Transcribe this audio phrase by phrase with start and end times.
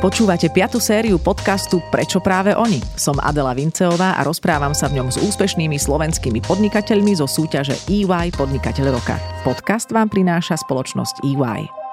[0.00, 2.80] Počúvate piatu sériu podcastu Prečo práve oni?
[2.96, 8.32] Som Adela Vinceová a rozprávam sa v ňom s úspešnými slovenskými podnikateľmi zo súťaže EY
[8.32, 9.20] Podnikateľ roka.
[9.44, 11.89] Podcast vám prináša spoločnosť EY.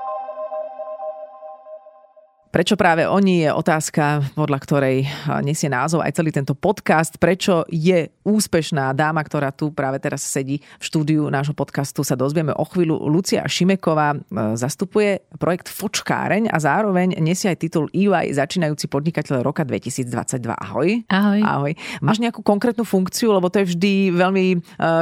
[2.48, 4.98] Prečo práve oni je otázka, podľa ktorej
[5.44, 7.20] nesie názov aj celý tento podcast.
[7.20, 12.52] Prečo je úspešná dáma, ktorá tu práve teraz sedí v štúdiu nášho podcastu, sa dozvieme
[12.52, 13.08] o chvíľu.
[13.08, 14.18] Lucia Šimeková e,
[14.60, 20.12] zastupuje projekt Fočkáreň a zároveň nesie aj titul EY začínajúci podnikateľ roka 2022.
[20.52, 21.08] Ahoj.
[21.08, 21.40] Ahoj.
[21.44, 21.72] Ahoj.
[22.04, 24.58] Máš nejakú konkrétnu funkciu, lebo to je vždy veľmi e,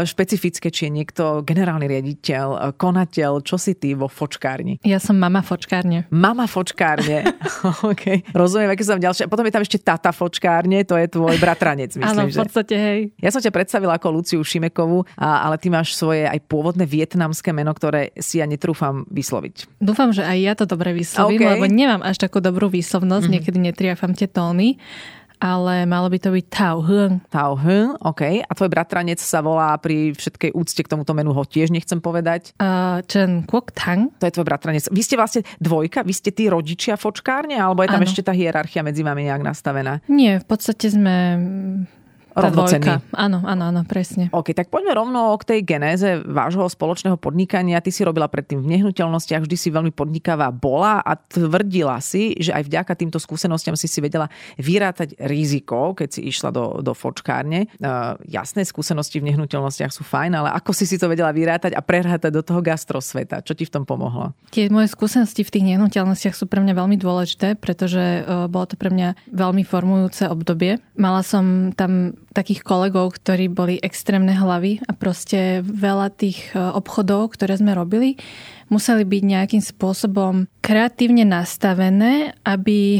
[0.05, 4.81] špecifické, či je niekto generálny riaditeľ, e, konateľ, čo si ty vo Fočkárni?
[4.85, 6.05] Ja som mama Fočkárne.
[6.13, 7.35] Mama Fočkárne.
[7.91, 9.29] OK, rozumiem, aké som ďalšie.
[9.29, 12.99] Potom je tam ešte Tata Fočkárne, to je tvoj bratranec, myslím, Áno, v podstate, hej.
[13.21, 17.55] Ja som ťa predstavila ako Luciu Šimekovú, a, ale ty máš svoje aj pôvodné vietnamské
[17.55, 19.79] meno, ktoré si ja netrúfam vysloviť.
[19.79, 21.51] Dúfam, že aj ja to dobre vyslovím, okay.
[21.57, 23.35] lebo nemám až takú dobrú výslovnosť, mm-hmm.
[23.41, 24.77] niekedy netriafam tie tóny
[25.45, 27.21] ale malo by to byť Tao Hung.
[27.29, 28.41] Tao Hung, OK.
[28.41, 32.57] A tvoj bratranec sa volá pri všetkej úcte k tomuto menu, ho tiež nechcem povedať.
[32.57, 34.09] Uh, Chen Kuok Tang.
[34.17, 34.89] To je tvoj bratranec.
[34.89, 36.01] Vy ste vlastne dvojka?
[36.01, 37.61] Vy ste tí rodičia fočkárne?
[37.61, 38.09] Alebo je tam ano.
[38.09, 40.01] ešte tá hierarchia medzi vami nejak nastavená?
[40.09, 41.37] Nie, v podstate sme
[42.35, 42.99] rovnocenný.
[43.15, 44.27] Áno, áno, áno, presne.
[44.35, 47.79] OK, tak poďme rovno k tej genéze vášho spoločného podnikania.
[47.79, 52.51] Ty si robila predtým v nehnuteľnostiach, vždy si veľmi podnikavá bola a tvrdila si, že
[52.51, 54.27] aj vďaka týmto skúsenostiam si si vedela
[54.59, 57.71] vyrátať riziko, keď si išla do, do fočkárne.
[57.79, 61.81] Uh, jasné, skúsenosti v nehnuteľnostiach sú fajn, ale ako si si to vedela vyrátať a
[61.81, 63.39] prerátať do toho gastrosveta?
[63.39, 64.35] Čo ti v tom pomohlo?
[64.51, 68.75] Tie moje skúsenosti v tých nehnuteľnostiach sú pre mňa veľmi dôležité, pretože uh, bolo to
[68.75, 70.83] pre mňa veľmi formujúce obdobie.
[70.99, 77.39] Mala som tam takých kolegov, ktorí boli extrémne hlavy a proste veľa tých e, obchodov,
[77.39, 78.19] ktoré sme robili,
[78.67, 82.99] museli byť nejakým spôsobom kreatívne nastavené, aby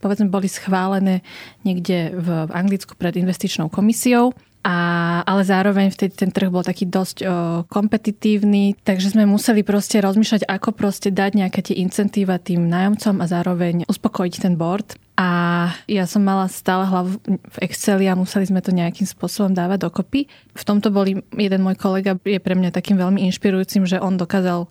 [0.00, 1.20] povedzme boli schválené
[1.68, 4.32] niekde v Anglicku pred investičnou komisiou
[4.66, 4.76] a,
[5.22, 7.26] ale zároveň vtedy ten trh bol taký dosť o,
[7.70, 13.30] kompetitívny, takže sme museli proste rozmýšľať, ako proste dať nejaké tie incentíva tým nájomcom a
[13.30, 14.98] zároveň uspokojiť ten board.
[15.14, 19.86] A ja som mala stále hlavu v Exceli a museli sme to nejakým spôsobom dávať
[19.86, 20.26] dokopy.
[20.58, 24.66] V tomto boli jeden môj kolega, je pre mňa takým veľmi inšpirujúcim, že on dokázal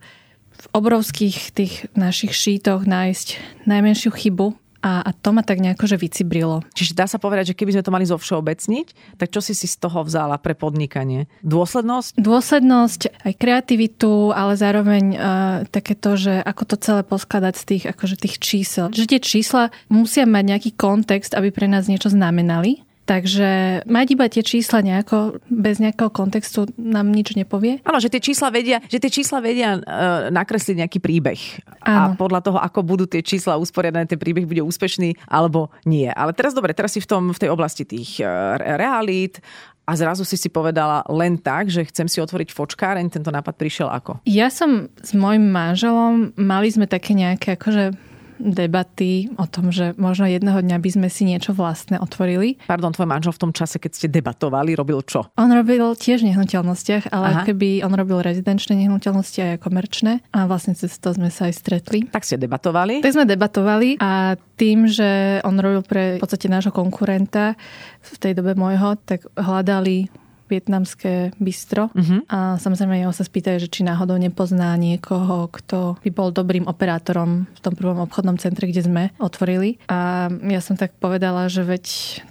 [0.56, 5.98] v obrovských tých našich šítoch nájsť najmenšiu chybu a, a to ma tak nejako, že
[5.98, 6.62] vycibrilo.
[6.78, 9.66] Čiže dá sa povedať, že keby sme to mali zo všeobecniť, tak čo si si
[9.66, 11.26] z toho vzala pre podnikanie?
[11.42, 12.22] Dôslednosť?
[12.22, 15.18] Dôslednosť, aj kreativitu, ale zároveň uh,
[15.74, 18.94] také to, že ako to celé poskladať z tých, akože tých čísel.
[18.94, 22.86] Že tie čísla musia mať nejaký kontext, aby pre nás niečo znamenali.
[23.06, 27.78] Takže mať iba tie čísla nejako, bez nejakého kontextu nám nič nepovie.
[27.86, 31.42] Áno, že tie čísla vedia, že tie čísla vedia uh, nakresliť nejaký príbeh.
[31.86, 32.18] Áno.
[32.18, 36.10] A podľa toho, ako budú tie čísla usporiadané, ten príbeh bude úspešný alebo nie.
[36.10, 39.38] Ale teraz dobre, teraz si v, tom, v tej oblasti tých uh, realít
[39.86, 43.86] a zrazu si si povedala len tak, že chcem si otvoriť fočkáreň, tento nápad prišiel
[43.94, 44.26] ako?
[44.26, 50.28] Ja som s mojim manželom, mali sme také nejaké akože debaty o tom, že možno
[50.28, 52.60] jedného dňa by sme si niečo vlastné otvorili.
[52.68, 55.28] Pardon, tvoj manžel v tom čase, keď ste debatovali, robil čo?
[55.40, 57.44] On robil tiež nehnuteľnostiach, ale Aha.
[57.48, 62.08] keby on robil rezidenčné nehnuteľnosti a komerčné a vlastne cez to sme sa aj stretli.
[62.08, 63.00] Tak ste debatovali?
[63.00, 67.56] Tak sme debatovali a tým, že on robil pre v podstate nášho konkurenta
[68.04, 70.08] v tej dobe môjho, tak hľadali
[70.48, 72.26] vietnamské bistro uh-huh.
[72.30, 77.50] a samozrejme jeho sa spýtajú, že či náhodou nepozná niekoho, kto by bol dobrým operátorom
[77.50, 79.82] v tom prvom obchodnom centre, kde sme otvorili.
[79.90, 81.86] A ja som tak povedala, že veď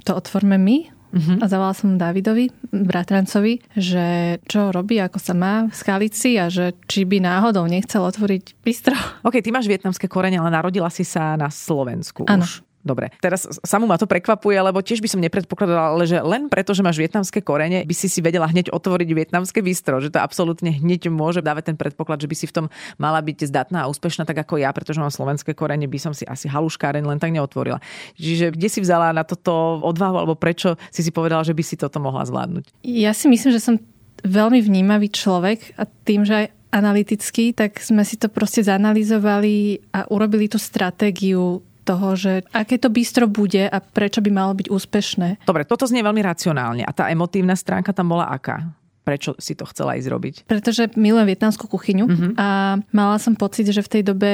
[0.06, 1.38] to otvorme my, Uh-huh.
[1.38, 6.75] A zavolala som Davidovi, bratrancovi, že čo robí, ako sa má v Skalici a že
[6.91, 8.98] či by náhodou nechcel otvoriť bistro.
[9.22, 12.42] OK, ty máš vietnamské korene, ale narodila si sa na Slovensku ano.
[12.42, 12.66] už.
[12.84, 16.77] Dobre, teraz samú ma to prekvapuje, lebo tiež by som nepredpokladala, ale že len preto,
[16.77, 20.69] že máš vietnamské korene, by si si vedela hneď otvoriť vietnamské bistro, že to absolútne
[20.69, 22.67] hneď môže dávať ten predpoklad, že by si v tom
[23.00, 26.29] mala byť zdatná a úspešná tak ako ja, pretože mám slovenské korene, by som si
[26.29, 27.81] asi haluškáreň len tak neotvorila.
[28.20, 31.81] Čiže kde si vzala na toto odvahu, alebo prečo si si povedala, že by si
[31.81, 32.85] toto mohla zvládnuť?
[32.85, 33.81] Ja si myslím, že som
[34.20, 40.11] veľmi vnímavý človek a tým, že aj analytický, tak sme si to proste zanalizovali a
[40.11, 45.44] urobili tú stratégiu toho, že aké to bistro bude a prečo by malo byť úspešné.
[45.44, 46.82] Dobre, toto znie veľmi racionálne.
[46.82, 48.72] A tá emotívna stránka tam bola aká?
[49.04, 50.34] prečo si to chcela ísť robiť?
[50.48, 52.32] Pretože milujem vietnamskú kuchyňu uh-huh.
[52.40, 54.32] a mala som pocit, že v tej dobe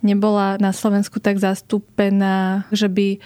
[0.00, 3.20] nebola na Slovensku tak zastúpená, že by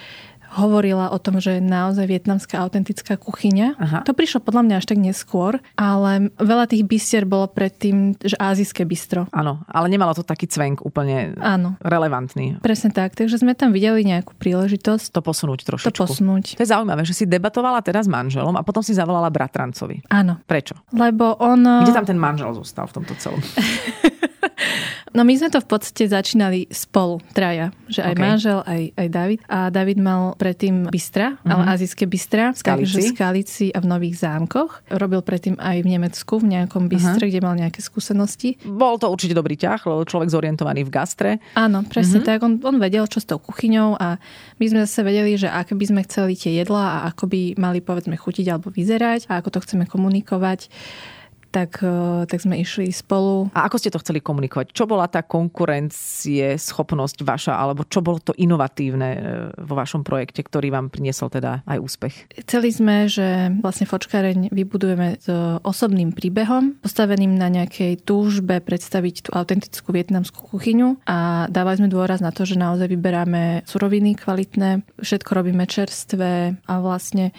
[0.59, 3.79] hovorila o tom, že je naozaj vietnamská autentická kuchyňa.
[3.79, 3.99] Aha.
[4.03, 8.83] To prišlo podľa mňa až tak neskôr, ale veľa tých bistier bolo predtým, že azijské
[8.83, 9.31] bistro.
[9.31, 11.79] Áno, ale nemalo to taký cvenk úplne Áno.
[11.85, 12.59] relevantný.
[12.59, 15.15] Presne tak, takže sme tam videli nejakú príležitosť.
[15.15, 15.95] To posunúť trošičku.
[15.95, 16.59] To posunúť.
[16.59, 20.11] To je zaujímavé, že si debatovala teraz s manželom a potom si zavolala bratrancovi.
[20.11, 20.43] Áno.
[20.45, 20.75] Prečo?
[20.91, 21.63] Lebo on...
[21.87, 23.39] Kde tam ten manžel zostal v tomto celom?
[25.11, 27.75] No my sme to v podstate začínali spolu, traja.
[27.91, 28.23] Že aj okay.
[28.23, 29.39] manžel, aj, aj David.
[29.51, 31.51] A David mal predtým Bystra, uh-huh.
[31.51, 32.55] ale azijské Bystra.
[32.55, 32.95] Skalici.
[32.95, 34.87] Takže v Skalici a v Nových zámkoch.
[34.95, 37.33] Robil predtým aj v Nemecku, v nejakom Bystre, uh-huh.
[37.35, 38.63] kde mal nejaké skúsenosti.
[38.63, 41.31] Bol to určite dobrý ťah, lebo človek zorientovaný v gastre.
[41.59, 42.31] Áno, presne uh-huh.
[42.31, 42.47] tak.
[42.47, 44.23] On, on vedel, čo s tou kuchyňou a
[44.63, 47.83] my sme zase vedeli, že aké by sme chceli tie jedlá a ako by mali
[47.83, 50.71] povedzme chutiť alebo vyzerať a ako to chceme komunikovať
[51.51, 53.51] tak, e, tak sme išli spolu.
[53.53, 54.71] A ako ste to chceli komunikovať?
[54.71, 59.19] Čo bola tá konkurencie, schopnosť vaša, alebo čo bolo to inovatívne e,
[59.59, 62.15] vo vašom projekte, ktorý vám priniesol teda aj úspech?
[62.47, 65.29] Chceli sme, že vlastne fočkareň vybudujeme s
[65.67, 72.23] osobným príbehom, postaveným na nejakej túžbe predstaviť tú autentickú vietnamskú kuchyňu a dávali sme dôraz
[72.23, 77.35] na to, že naozaj vyberáme suroviny kvalitné, všetko robíme čerstvé a vlastne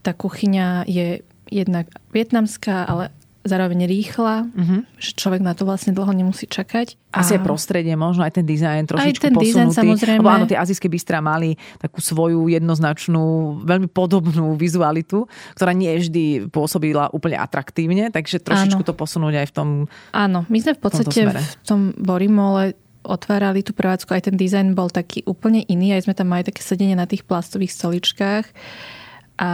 [0.00, 1.20] tá kuchyňa je
[1.50, 4.80] jednak vietnamská, ale zároveň rýchla, uh-huh.
[5.00, 7.00] že človek na to vlastne dlho nemusí čakať.
[7.10, 9.48] Asi aj prostredie, možno aj ten dizajn trošičku aj ten posunutý.
[9.48, 10.20] Dizajn, samozrejme.
[10.20, 13.24] Lebo áno, tie azijské bystra mali takú svoju jednoznačnú,
[13.64, 15.24] veľmi podobnú vizualitu,
[15.56, 18.88] ktorá nie vždy pôsobila úplne atraktívne, takže trošičku áno.
[18.88, 19.68] to posunúť aj v tom
[20.12, 24.92] Áno, my sme v podstate v tom Borimole otvárali tú prevádzku, aj ten dizajn bol
[24.92, 28.44] taký úplne iný, aj sme tam mali také sedenie na tých plastových stoličkách
[29.40, 29.50] a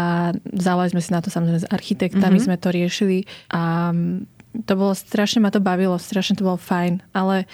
[0.51, 2.47] vzali sme si na to samozrejme s architektami, mm-hmm.
[2.51, 3.19] sme to riešili
[3.55, 3.95] a
[4.67, 7.47] to bolo strašne, ma to bavilo, strašne to bolo fajn, ale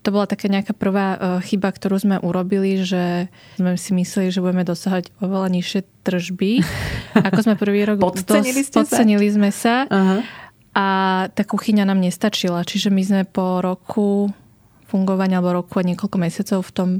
[0.00, 3.28] to bola taká nejaká prvá uh, chyba, ktorú sme urobili, že
[3.60, 6.64] sme si mysleli, že budeme dosahať oveľa nižšie tržby.
[7.28, 8.00] Ako sme prvý rok...
[8.00, 9.84] Podcenili, dos- podcenili sme sa.
[9.84, 10.24] Uh-huh.
[10.72, 10.86] A
[11.36, 12.64] tá kuchyňa nám nestačila.
[12.64, 14.32] Čiže my sme po roku
[14.90, 16.90] fungovania alebo roku a niekoľko mesiacov v tom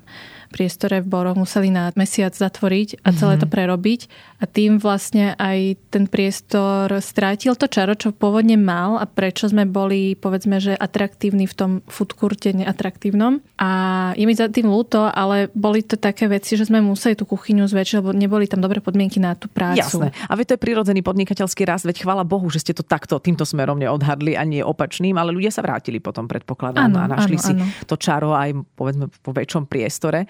[0.51, 3.53] priestore v Boroch museli na mesiac zatvoriť a celé to mhm.
[3.55, 4.01] prerobiť
[4.43, 9.69] a tým vlastne aj ten priestor strátil to čaro, čo pôvodne mal a prečo sme
[9.69, 13.45] boli, povedzme, že atraktívni v tom foodcourte neatraktívnom.
[13.61, 13.71] A
[14.17, 17.69] je mi za tým ľúto, ale boli to také veci, že sme museli tú kuchyňu
[17.69, 19.79] zväčšiť, lebo neboli tam dobré podmienky na tú prácu.
[19.79, 20.17] Jasné.
[20.27, 23.47] A veď to je prirodzený podnikateľský rast, veď chvála Bohu, že ste to takto týmto
[23.47, 27.45] smerom neodhadli a nie opačným, ale ľudia sa vrátili potom, predpokladám, ano, a našli ano,
[27.45, 27.65] si ano.
[27.87, 30.29] To čaro aj povedzme po väčšom priestore.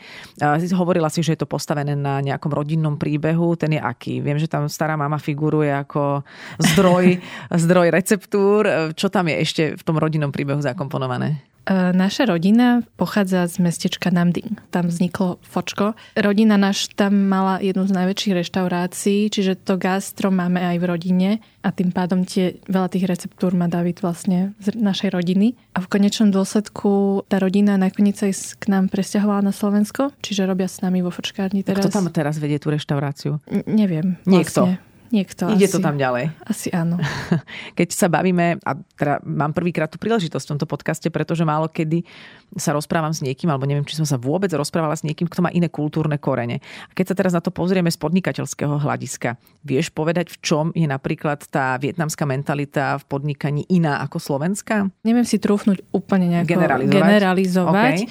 [0.75, 4.23] Hovorila si, že je to postavené na nejakom rodinnom príbehu, ten je aký?
[4.23, 6.23] Viem, že tam stará mama figuruje ako
[6.61, 7.19] zdroj,
[7.65, 8.93] zdroj receptúr.
[8.95, 11.50] Čo tam je ešte v tom rodinnom príbehu zakomponované?
[11.71, 14.59] E, naša rodina pochádza z mestečka Namding.
[14.75, 15.95] Tam vzniklo fočko.
[16.19, 21.31] Rodina náš tam mala jednu z najväčších reštaurácií, čiže to gastro máme aj v rodine
[21.63, 25.55] a tým pádom tie, veľa tých receptúr má David vlastne z našej rodiny.
[25.79, 30.67] A v konečnom dôsledku tá rodina nakoniec aj k nám presťahovala na Slovensko, čiže robia
[30.67, 31.87] s nami vo fočkárni teraz.
[31.87, 33.39] A kto tam teraz vedie tú reštauráciu?
[33.47, 34.19] N- neviem.
[34.27, 34.67] Niekto.
[34.67, 34.90] Vlastne.
[35.11, 35.75] Niekto Ide asi.
[35.75, 36.31] to tam ďalej.
[36.47, 36.95] Asi áno.
[37.79, 42.07] Keď sa bavíme, a teda mám prvýkrát tú príležitosť v tomto podcaste, pretože málo kedy
[42.55, 45.51] sa rozprávam s niekým, alebo neviem, či som sa vôbec rozprávala s niekým, kto má
[45.51, 46.63] iné kultúrne korene.
[46.87, 49.35] A keď sa teraz na to pozrieme z podnikateľského hľadiska,
[49.67, 54.95] vieš povedať, v čom je napríklad tá vietnamská mentalita v podnikaní iná ako slovenská?
[55.03, 58.11] Neviem si trúfnuť úplne nejako generalizovať, generalizovať okay.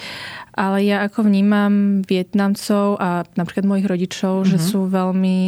[0.52, 4.52] ale ja ako vnímam Vietnamcov a napríklad mojich rodičov, mm-hmm.
[4.52, 4.66] že mhm.
[4.68, 5.40] sú veľmi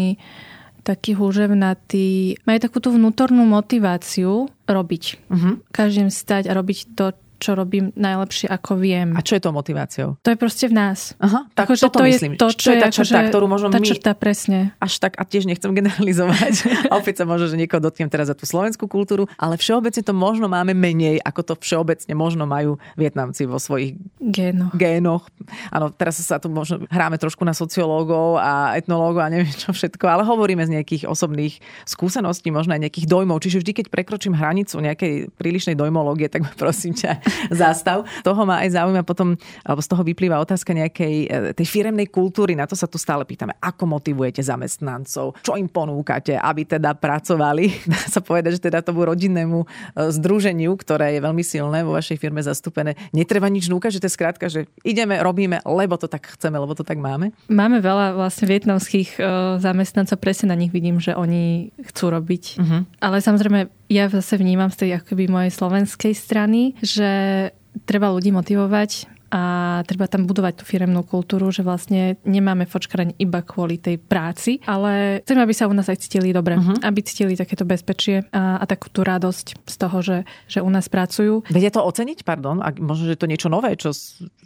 [0.81, 5.03] taký húževnatý, majú takú tú vnútornú motiváciu robiť.
[5.29, 5.61] Uh-huh.
[5.69, 9.17] Každým stať a robiť to, čo robím najlepšie, ako viem.
[9.17, 10.21] A čo je to motiváciou?
[10.21, 11.17] To je proste v nás.
[11.17, 12.37] Aha, tak ako, toto to myslím.
[12.37, 14.77] Je to, čo, čo je tá črta, akože, ktorú možno tá črta, presne.
[14.77, 16.53] Až tak, a tiež nechcem generalizovať.
[16.85, 20.13] a opäť sa možno, že niekoho dotknem teraz za tú slovenskú kultúru, ale všeobecne to
[20.13, 24.77] možno máme menej, ako to všeobecne možno majú Vietnamci vo svojich génoch.
[24.77, 25.25] génoch.
[25.73, 30.05] Áno, teraz sa tu možno hráme trošku na sociológov a etnológov a neviem čo všetko,
[30.05, 31.57] ale hovoríme z nejakých osobných
[31.89, 33.41] skúseností, možno aj nejakých dojmov.
[33.41, 38.05] Čiže vždy, keď prekročím hranicu nejakej prílišnej dojmológie, tak prosím ťa, zástav.
[38.21, 39.35] Toho ma aj zaujíma potom,
[39.65, 42.53] alebo z toho vyplýva otázka nejakej e, tej firemnej kultúry.
[42.57, 43.57] Na to sa tu stále pýtame.
[43.59, 45.39] Ako motivujete zamestnancov?
[45.41, 47.65] Čo im ponúkate, aby teda pracovali?
[47.91, 49.67] Dá sa povedať, že teda tomu rodinnému e,
[50.13, 54.17] združeniu, ktoré je veľmi silné vo vašej firme zastúpené, netreba nič núkať, že to je
[54.17, 57.33] skrátka, že ideme, robíme, lebo to tak chceme, lebo to tak máme?
[57.51, 59.21] Máme veľa vlastne vietnamských e,
[59.59, 62.43] zamestnancov, presne na nich vidím, že oni chcú robiť.
[62.57, 62.81] Uh-huh.
[62.99, 67.51] Ale samozrejme ja zase vnímam z tej akoby mojej slovenskej strany, že
[67.83, 69.41] treba ľudí motivovať a
[69.87, 75.23] treba tam budovať tú firemnú kultúru, že vlastne nemáme fočkareň iba kvôli tej práci, ale
[75.23, 76.83] chceme, aby sa u nás aj cítili dobre, uh-huh.
[76.83, 80.17] aby cítili takéto bezpečie a, a takú tú radosť z toho, že,
[80.51, 81.47] že u nás pracujú.
[81.47, 82.59] Vedia to oceniť, pardon?
[82.59, 83.95] A možno, že to niečo nové, čo,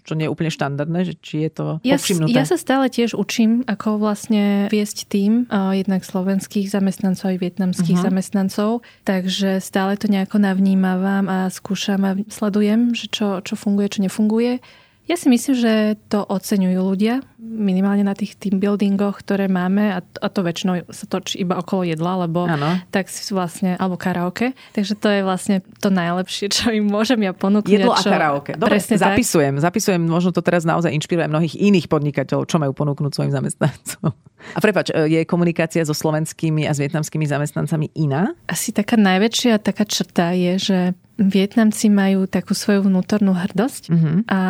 [0.06, 1.98] čo nie je úplne štandardné, že či je to ja,
[2.30, 8.08] ja sa stále tiež učím, ako vlastne viesť tým, jednak slovenských zamestnancov aj vietnamských uh-huh.
[8.14, 14.00] zamestnancov, takže stále to nejako navnímavam a skúšam a sledujem, že čo, čo funguje, čo
[14.06, 14.62] nefunguje.
[15.06, 15.74] Ja si myslím, že
[16.10, 20.74] to oceňujú ľudia, minimálne na tých team buildingoch, ktoré máme a to, a to väčšinou
[20.90, 22.82] sa točí iba okolo jedla, lebo ano.
[22.90, 24.58] tak si vlastne, alebo karaoke.
[24.74, 27.70] Takže to je vlastne to najlepšie, čo im môžem ja ponúknuť.
[27.70, 28.52] Jedlo a, čo, a karaoke.
[28.58, 29.62] Dobre, presne zapisujem.
[29.62, 29.70] Tak.
[29.70, 34.10] Zapisujem, možno to teraz naozaj inšpiruje mnohých iných podnikateľov, čo majú ponúknuť svojim zamestnancom.
[34.54, 38.34] A prepač, je komunikácia so slovenskými a s vietnamskými zamestnancami iná?
[38.46, 40.80] Asi taká najväčšia taká črta je, že
[41.16, 44.28] Vietnamci majú takú svoju vnútornú hrdosť uh-huh.
[44.28, 44.42] a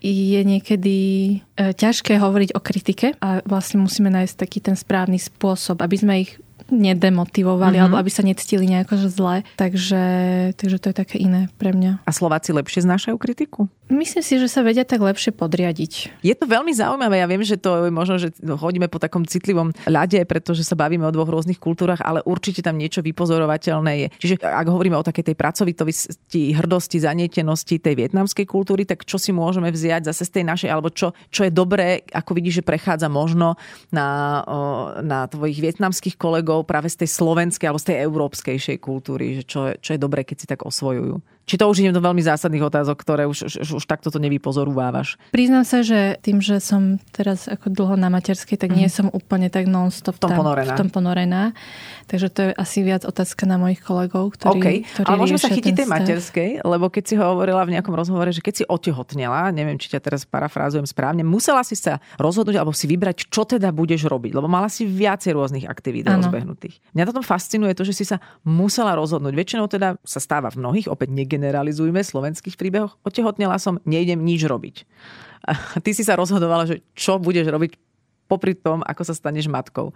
[0.00, 1.36] je niekedy e,
[1.76, 6.40] ťažké hovoriť o kritike a vlastne musíme nájsť taký ten správny spôsob, aby sme ich
[6.70, 7.84] nedemotivovali, mm-hmm.
[7.86, 9.36] alebo aby sa nectili nejako že zle.
[9.58, 10.02] Takže,
[10.58, 12.02] takže to je také iné pre mňa.
[12.06, 13.70] A Slováci lepšie znášajú kritiku?
[13.86, 16.18] Myslím si, že sa vedia tak lepšie podriadiť.
[16.18, 17.22] Je to veľmi zaujímavé.
[17.22, 21.06] Ja viem, že to je možno, že chodíme po takom citlivom ľade, pretože sa bavíme
[21.06, 24.06] o dvoch rôznych kultúrach, ale určite tam niečo vypozorovateľné je.
[24.18, 29.30] Čiže ak hovoríme o takej tej pracovitosti, hrdosti, zanietenosti tej vietnamskej kultúry, tak čo si
[29.30, 33.06] môžeme vziať zase z tej našej, alebo čo, čo je dobré, ako vidíš, že prechádza
[33.06, 33.54] možno
[33.94, 34.42] na,
[34.98, 39.60] na tvojich vietnamských kolegov práve z tej slovenskej alebo z tej európskejšej kultúry, že čo,
[39.76, 41.20] čo je dobré, keď si tak osvojujú.
[41.46, 45.14] Či to už idem do veľmi zásadných otázok, ktoré už, už, už takto to nevypozorúvávaš?
[45.30, 48.76] Priznám sa, že tým, že som teraz ako dlho na materskej, tak mm.
[48.76, 48.94] nie mhm.
[48.94, 50.74] som úplne tak non-stop v tom, tam, ponorená.
[50.74, 51.42] v tom ponorená.
[52.10, 54.76] Takže to je asi viac otázka na mojich kolegov, ktorí, okay.
[54.82, 58.42] ktorí Ale môžeme sa chytiť tej materskej, lebo keď si hovorila v nejakom rozhovore, že
[58.42, 62.90] keď si otehotnela, neviem, či ťa teraz parafrázujem správne, musela si sa rozhodnúť alebo si
[62.90, 66.26] vybrať, čo teda budeš robiť, lebo mala si viacej rôznych aktivít ano.
[66.26, 66.78] rozbehnutých.
[66.94, 69.34] Mňa to tom fascinuje to, že si sa musela rozhodnúť.
[69.34, 72.96] Väčšinou teda sa stáva v mnohých, opäť generalizujme, slovenských príbehoch.
[73.04, 74.88] Otehotnela som, nejdem nič robiť.
[75.44, 77.76] A ty si sa rozhodovala, že čo budeš robiť
[78.26, 79.94] popri tom, ako sa staneš matkou.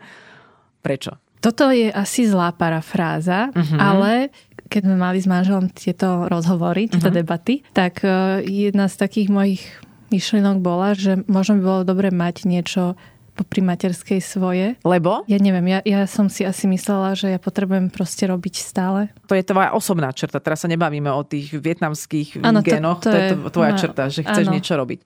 [0.85, 1.19] Prečo?
[1.41, 3.81] Toto je asi zlá parafráza, uh-huh.
[3.81, 4.29] ale
[4.69, 7.21] keď sme mali s manželom tieto rozhovory, tieto uh-huh.
[7.25, 9.63] debaty, tak e, jedna z takých mojich
[10.13, 12.95] myšlienok bola, že možno by bolo dobre mať niečo
[13.45, 14.77] pri materskej svoje.
[14.83, 15.25] Lebo?
[15.27, 19.13] Ja neviem, ja, ja som si asi myslela, že ja potrebujem proste robiť stále.
[19.29, 23.13] To je tvoja osobná črta, teraz sa nebavíme o tých vietnamských ano, génoch, to, to,
[23.13, 24.55] to je tvoja no, črta, že chceš ano.
[24.57, 25.01] niečo robiť.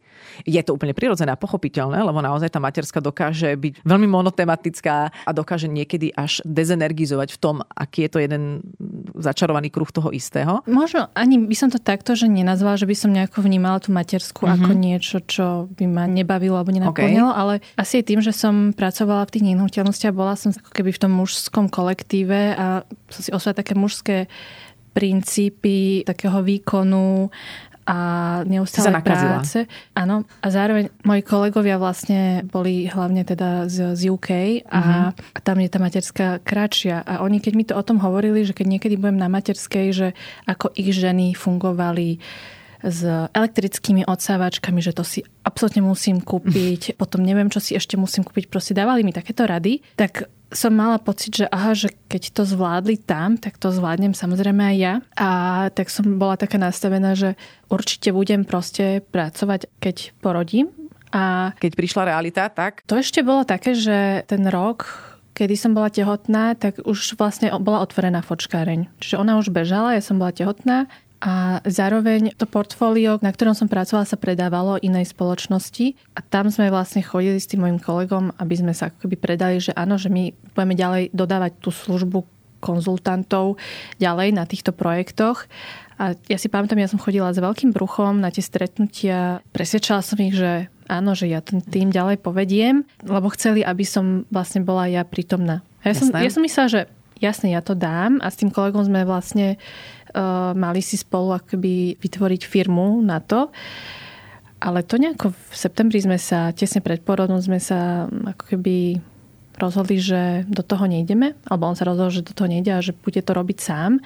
[0.49, 5.31] Je to úplne prirodzené a pochopiteľné, lebo naozaj tá materská dokáže byť veľmi monotematická a
[5.31, 8.43] dokáže niekedy až dezenergizovať v tom, aký je to jeden
[9.15, 10.65] začarovaný kruh toho istého.
[10.67, 14.49] Možno ani by som to takto, že nenazvala, že by som nejako vnímala tú materskú
[14.49, 14.65] mm-hmm.
[14.65, 17.41] ako niečo, čo by ma nebavilo alebo nenaplnilo, okay.
[17.41, 21.03] ale asi je tým, že som pracovala v tých nehnuteľnostiach, bola som ako keby v
[21.05, 24.17] tom mužskom kolektíve a som si osvojila také mužské
[24.97, 27.29] princípy takého výkonu
[27.85, 27.99] a
[28.49, 29.69] neustále práce.
[29.93, 30.25] Áno.
[30.41, 34.31] A zároveň moji kolegovia vlastne boli hlavne teda z, z UK
[34.65, 35.09] a, uh-huh.
[35.13, 37.05] a tam je tá materská kratšia.
[37.05, 40.09] A oni, keď mi to o tom hovorili, že keď niekedy budem na materskej, že
[40.49, 42.25] ako ich ženy fungovali
[42.85, 43.01] s
[43.33, 48.53] elektrickými odsávačkami, že to si absolútne musím kúpiť, potom neviem, čo si ešte musím kúpiť,
[48.53, 53.03] proste dávali mi takéto rady, tak som mala pocit, že aha, že keď to zvládli
[53.03, 54.95] tam, tak to zvládnem samozrejme aj ja.
[55.19, 55.29] A
[55.75, 57.35] tak som bola taká nastavená, že
[57.67, 60.71] určite budem proste pracovať, keď porodím.
[61.11, 62.87] A keď prišla realita, tak?
[62.87, 64.87] To ešte bolo také, že ten rok
[65.35, 68.87] kedy som bola tehotná, tak už vlastne bola otvorená fočkáreň.
[69.03, 70.87] Čiže ona už bežala, ja som bola tehotná
[71.25, 76.69] a zároveň to portfólio, na ktorom som pracovala, sa predávalo inej spoločnosti a tam sme
[76.69, 80.37] vlastne chodili s tým mojim kolegom, aby sme sa akoby predali, že áno, že my
[80.53, 82.29] budeme ďalej dodávať tú službu
[82.61, 83.57] konzultantov
[83.97, 85.49] ďalej na týchto projektoch.
[85.97, 89.41] A ja si pamätám, ja som chodila s veľkým bruchom na tie stretnutia.
[89.49, 94.29] Presvedčala som ich, že áno, že ja ten tým ďalej povediem, lebo chceli, aby som
[94.29, 95.65] vlastne bola ja prítomná.
[95.81, 96.81] ja som, ja som myslela, že
[97.25, 101.97] jasne, ja to dám a s tým kolegom sme vlastne uh, mali si spolu akoby
[101.97, 103.49] vytvoriť firmu na to.
[104.65, 108.97] Ale to nejako v septembri sme sa, tesne pred porodom sme sa ako keby
[109.61, 111.37] rozhodli, že do toho nejdeme.
[111.49, 114.01] Alebo on sa rozhodol, že do toho nejde a že bude to robiť sám.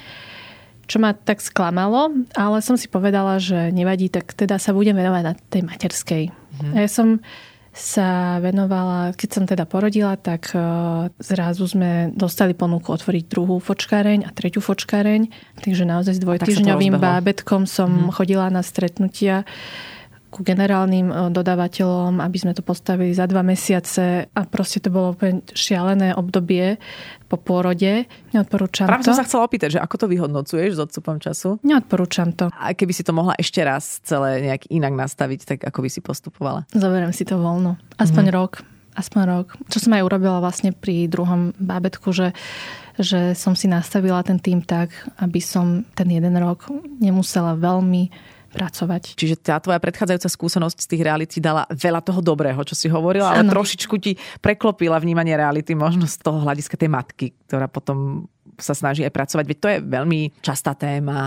[0.88, 5.22] Čo ma tak sklamalo, ale som si povedala, že nevadí, tak teda sa budem venovať
[5.22, 6.25] na tej materskej.
[6.75, 7.20] A ja som
[7.78, 10.58] sa venovala, keď som teda porodila, tak e,
[11.23, 15.30] zrazu sme dostali ponuku otvoriť druhú fočkáreň a tretiu fočkáreň.
[15.62, 18.11] Takže naozaj s dvojtyžňovým bábetkom som hmm.
[18.11, 19.47] chodila na stretnutia
[20.28, 25.16] ku generálnym e, dodávateľom, aby sme to postavili za dva mesiace a proste to bolo
[25.16, 26.76] úplne šialené obdobie
[27.28, 28.04] po pôrode.
[28.37, 29.12] Neodporúčam Práve to.
[29.12, 31.61] som sa chcela opýtať, že ako to vyhodnocuješ s odstupom času?
[31.64, 32.52] Neodporúčam to.
[32.52, 36.00] A keby si to mohla ešte raz celé nejak inak nastaviť, tak ako by si
[36.04, 36.68] postupovala?
[36.76, 37.80] Zoberiem si to voľno.
[37.97, 38.38] Aspoň mm-hmm.
[38.38, 38.52] rok.
[38.99, 39.47] Aspoň rok.
[39.70, 42.37] Čo som aj urobila vlastne pri druhom bábetku, že
[42.99, 44.90] že som si nastavila ten tým tak,
[45.23, 46.66] aby som ten jeden rok
[46.99, 48.11] nemusela veľmi
[48.49, 49.14] pracovať.
[49.14, 53.37] Čiže tá tvoja predchádzajúca skúsenosť z tých reality dala veľa toho dobrého, čo si hovorila,
[53.37, 53.52] ale ano.
[53.52, 58.28] trošičku ti preklopila vnímanie reality možno z toho hľadiska tej matky, ktorá potom
[58.59, 59.45] sa snaží aj pracovať.
[59.47, 61.19] Veď to je veľmi častá téma,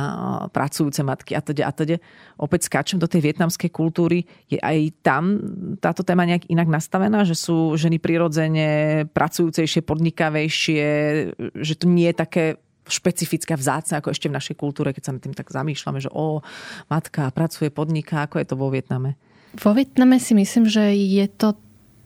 [0.52, 1.96] pracujúce matky a teda a teda.
[2.36, 4.28] Opäť skáčem do tej vietnamskej kultúry.
[4.52, 5.40] Je aj tam
[5.80, 8.70] táto téma nejak inak nastavená, že sú ženy prirodzene
[9.16, 10.84] pracujúcejšie, podnikavejšie,
[11.56, 12.46] že to nie je také
[12.92, 16.44] špecifická vzácna ako ešte v našej kultúre, keď sa nad tým tak zamýšľame, že o,
[16.92, 19.16] matka pracuje, podniká, ako je to vo Vietname?
[19.56, 21.56] Vo Vietname si myslím, že je to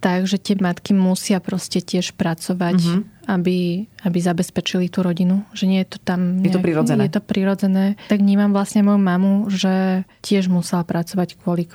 [0.05, 3.25] tak, že tie matky musia proste tiež pracovať, mm-hmm.
[3.25, 5.41] aby, aby zabezpečili tú rodinu.
[5.57, 6.45] Že nie je to tam...
[6.45, 7.01] Nejak, je to prirodzené.
[7.09, 7.85] Je to prirodzené.
[8.05, 11.65] Tak vnímam vlastne moju mamu, že tiež musela pracovať kvôli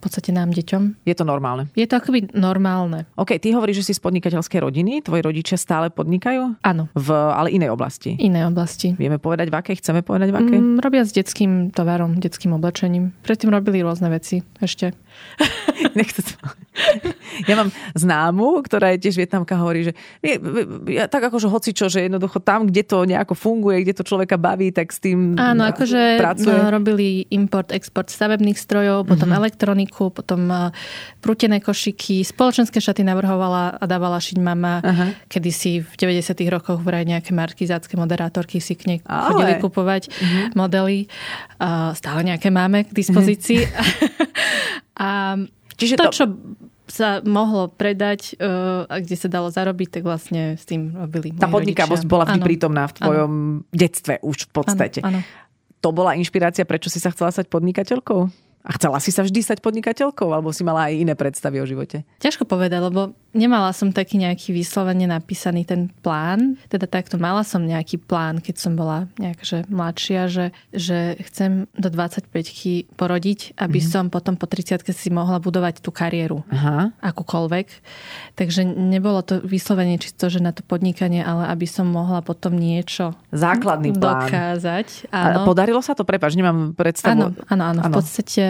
[0.00, 1.04] v podstate nám deťom.
[1.04, 1.68] Je to normálne?
[1.76, 3.04] Je to akoby normálne.
[3.20, 6.56] OK, ty hovoríš, že si z podnikateľskej rodiny, tvoji rodičia stále podnikajú?
[6.64, 6.88] Áno.
[6.96, 8.16] V ale inej oblasti?
[8.16, 8.96] Inej oblasti.
[8.96, 9.84] Vieme povedať v akej?
[9.84, 10.58] Chceme povedať v akej?
[10.58, 13.12] Mm, robia s detským tovarom, detským oblečením.
[13.20, 14.96] Predtým robili rôzne veci ešte.
[15.98, 16.34] Nechce to.
[17.44, 19.92] Ja mám známu, ktorá je tiež vietnamka, hovorí, že
[20.24, 20.40] je,
[20.96, 24.72] ja, tak akože hocičo, že jednoducho tam, kde to nejako funguje, kde to človeka baví,
[24.72, 26.56] tak s tým Áno, akože pracuje.
[26.72, 29.40] robili import, export stavebných strojov, potom mm-hmm.
[29.90, 30.70] Elektroniku, potom
[31.20, 34.80] prútené košiky, spoločenské šaty navrhovala a dávala šiť mama.
[34.80, 35.06] Aha.
[35.26, 40.44] Kedy si v 90 rokoch vraj nejaké markizácké moderátorky si k nej chodili kupovať mm-hmm.
[40.54, 41.10] modely.
[41.98, 43.66] Stále nejaké máme k dispozícii.
[43.66, 44.28] Mm-hmm.
[45.00, 45.40] A
[45.80, 46.24] Čiže to, to, čo
[46.84, 51.48] sa mohlo predať uh, a kde sa dalo zarobiť, tak vlastne s tým robili Tá
[51.48, 52.44] podnikavosť bola vždy ano.
[52.44, 53.72] prítomná v tvojom ano.
[53.72, 55.00] detstve už v podstate.
[55.00, 55.48] Ano, ano.
[55.80, 58.49] To bola inšpirácia, prečo si sa chcela stať podnikateľkou?
[58.60, 62.04] A chcela si sa vždy stať podnikateľkou, alebo si mala aj iné predstavy o živote?
[62.20, 66.58] Ťažko povedať, lebo nemala som taký nejaký vyslovene napísaný ten plán.
[66.66, 71.70] Teda takto mala som nejaký plán, keď som bola nejak že mladšia, že, že chcem
[71.74, 72.30] do 25
[72.94, 73.92] porodiť, aby mm-hmm.
[73.92, 76.42] som potom po 30 si mohla budovať tú kariéru.
[76.50, 76.92] Aha.
[77.00, 77.66] Akúkoľvek.
[78.36, 83.16] Takže nebolo to vyslovene čisto, že na to podnikanie, ale aby som mohla potom niečo
[83.32, 84.28] Základný plán.
[84.28, 85.10] dokázať.
[85.14, 85.42] Áno.
[85.42, 86.02] A podarilo sa to?
[86.04, 87.32] Prepač, nemám predstavu.
[87.32, 87.80] Áno, áno, áno.
[87.86, 87.94] áno.
[87.94, 88.44] V podstate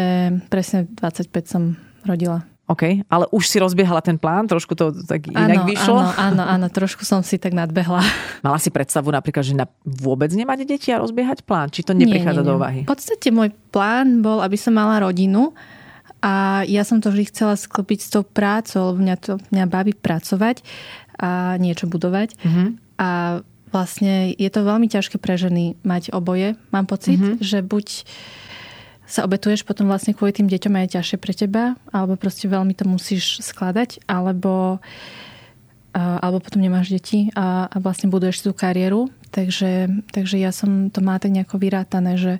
[0.48, 1.62] presne 25 som
[2.04, 2.49] rodila.
[2.70, 5.98] OK, ale už si rozbiehala ten plán, trošku to tak inak áno, vyšlo?
[5.98, 7.98] Áno, áno, áno, trošku som si tak nadbehla.
[8.46, 11.74] Mala si predstavu napríklad, že na vôbec nemať deti a rozbiehať plán?
[11.74, 12.50] Či to neprichádza nie, nie, nie.
[12.54, 12.80] do úvahy?
[12.86, 15.50] V podstate môj plán bol, aby som mala rodinu
[16.22, 19.92] a ja som to vždy chcela sklopiť s tou prácou, lebo mňa to mňa baví
[19.98, 20.62] pracovať
[21.18, 22.38] a niečo budovať.
[22.38, 22.68] Mm-hmm.
[23.02, 23.42] A
[23.74, 26.54] vlastne je to veľmi ťažké pre ženy mať oboje.
[26.70, 27.42] Mám pocit, mm-hmm.
[27.42, 27.86] že buď
[29.10, 32.78] sa obetuješ potom vlastne kvôli tým deťom a je ťažšie pre teba, alebo proste veľmi
[32.78, 34.78] to musíš skladať, alebo,
[35.92, 39.10] alebo potom nemáš deti a, a vlastne buduješ tú kariéru.
[39.34, 42.32] Takže, takže ja som to má tak nejako vyrátané, že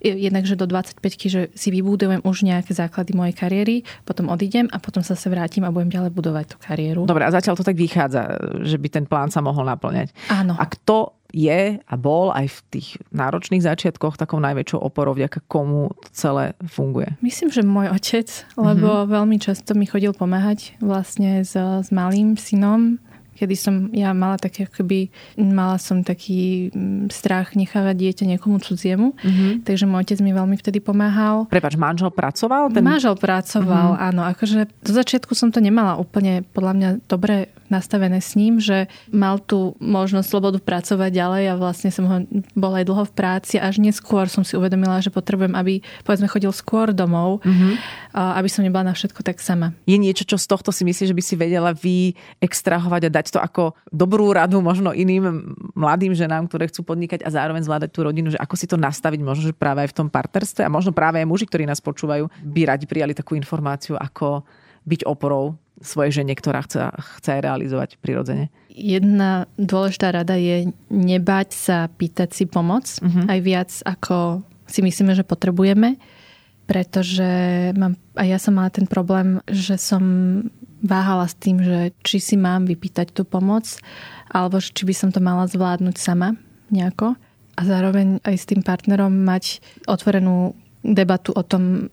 [0.00, 4.76] jednak, že do 25 že si vybudujem už nejaké základy mojej kariéry, potom odídem a
[4.76, 7.08] potom sa sa vrátim a budem ďalej budovať tú kariéru.
[7.08, 10.12] Dobre, a zatiaľ to tak vychádza, že by ten plán sa mohol naplňať.
[10.28, 10.54] Áno.
[10.60, 15.92] A kto je a bol aj v tých náročných začiatkoch takou najväčšou oporou, vďaka komu
[16.00, 17.12] to celé funguje?
[17.20, 19.12] Myslím, že môj otec, lebo mm-hmm.
[19.12, 22.96] veľmi často mi chodil pomáhať vlastne s, s malým synom
[23.36, 29.12] kedy som ja mala také, akoby, mala som taký mm, strach nechávať dieťa niekomu cudziemu,
[29.12, 29.68] mm-hmm.
[29.68, 31.44] takže môj otec mi veľmi vtedy pomáhal.
[31.52, 32.72] Prepač, manžel pracoval?
[32.72, 32.80] Ten...
[32.80, 34.08] Manžel pracoval, mm-hmm.
[34.08, 34.22] áno.
[34.24, 39.42] Akože do začiatku som to nemala úplne podľa mňa dobre nastavené s ním, že mal
[39.42, 42.16] tu možnosť slobodu pracovať ďalej a vlastne som ho
[42.54, 46.54] bol aj dlho v práci až neskôr som si uvedomila, že potrebujem, aby povedzme chodil
[46.54, 47.72] skôr domov, mm-hmm.
[48.14, 49.74] aby som nebola na všetko tak sama.
[49.84, 53.25] Je niečo, čo z tohto si myslíš, že by si vedela vy extrahovať a dať
[53.32, 58.06] to ako dobrú radu možno iným mladým ženám, ktoré chcú podnikať a zároveň zvládať tú
[58.06, 60.94] rodinu, že ako si to nastaviť možno, že práve aj v tom partnerstve a možno
[60.94, 64.46] práve aj muži, ktorí nás počúvajú, by radi prijali takú informáciu, ako
[64.86, 66.88] byť oporou svojej žene, ktorá chce,
[67.20, 68.48] chce realizovať prirodzene?
[68.72, 73.28] Jedna dôležitá rada je nebať sa pýtať si pomoc, uh-huh.
[73.28, 76.00] aj viac ako si myslíme, že potrebujeme,
[76.66, 77.28] pretože
[77.78, 80.02] mám, a ja som mala ten problém, že som
[80.86, 83.78] váhala s tým, že či si mám vypýtať tú pomoc,
[84.30, 86.38] alebo či by som to mala zvládnuť sama
[86.70, 87.18] nejako.
[87.56, 90.52] A zároveň aj s tým partnerom mať otvorenú
[90.84, 91.88] debatu o tom,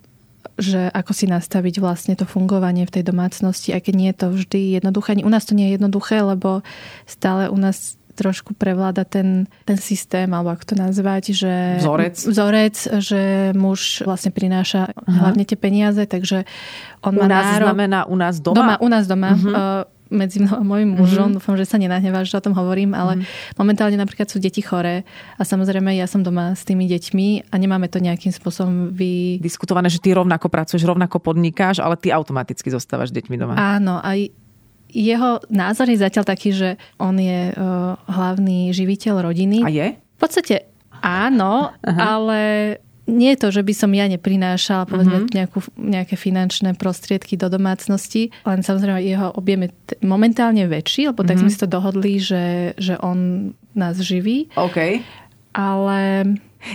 [0.59, 4.27] že ako si nastaviť vlastne to fungovanie v tej domácnosti, aj keď nie je to
[4.29, 5.17] vždy jednoduché.
[5.17, 6.61] Ani u nás to nie je jednoduché, lebo
[7.07, 11.53] stále u nás trošku prevláda ten, ten systém, alebo ako to nazvať, že...
[11.81, 12.15] Vzorec.
[12.29, 13.21] Vzorec, že
[13.57, 15.27] muž vlastne prináša Aha.
[15.27, 16.45] hlavne tie peniaze, takže
[17.01, 17.67] on u má nás nárok...
[17.73, 18.57] znamená u nás doma?
[18.57, 19.31] Doma, u nás doma.
[19.33, 21.33] Uh-huh medzi mnou a mojim mužom.
[21.33, 21.37] Mm-hmm.
[21.41, 23.57] Dúfam, že sa nenahneváš, že o tom hovorím, ale mm-hmm.
[23.57, 25.01] momentálne napríklad sú deti choré
[25.35, 29.41] a samozrejme ja som doma s tými deťmi a nemáme to nejakým spôsobom vy...
[29.41, 33.57] Diskutované, že ty rovnako pracuješ, rovnako podnikáš, ale ty automaticky zostávaš deťmi doma.
[33.57, 34.29] Áno, aj
[34.93, 36.69] jeho názor je zatiaľ taký, že
[37.01, 39.65] on je uh, hlavný živiteľ rodiny.
[39.65, 39.87] A je?
[39.97, 40.69] V podstate
[41.01, 41.99] áno, Aha.
[41.99, 42.39] ale
[43.03, 45.35] nie je to, že by som ja neprinášala povedzme mm-hmm.
[45.35, 51.19] nejakú, nejaké finančné prostriedky do domácnosti, len samozrejme jeho objem je t- momentálne väčší, lebo
[51.19, 51.27] mm-hmm.
[51.27, 51.55] tak sme mhm.
[51.55, 52.45] si to dohodli, že,
[52.79, 54.47] že on nás živí.
[54.55, 55.03] OK.
[55.53, 55.99] Ale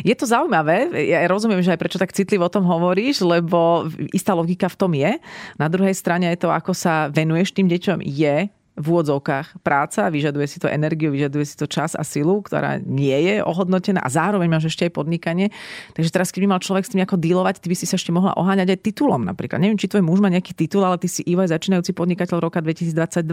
[0.05, 4.37] je to zaujímavé, ja rozumiem, že aj prečo tak citlivo o tom hovoríš, lebo istá
[4.37, 5.17] logika v tom je.
[5.57, 10.47] Na druhej strane aj to, ako sa venuješ tým deťom, je v úvodzovkách práca, vyžaduje
[10.47, 14.47] si to energiu, vyžaduje si to čas a silu, ktorá nie je ohodnotená a zároveň
[14.47, 15.51] máš ešte aj podnikanie.
[15.99, 18.39] Takže teraz, keby mal človek s tým ako dealovať, ty by si sa ešte mohla
[18.39, 19.59] oháňať aj titulom napríklad.
[19.59, 22.63] Neviem, či tvoj muž má nejaký titul, ale ty si Ivo aj začínajúci podnikateľ roka
[22.63, 23.27] 2022.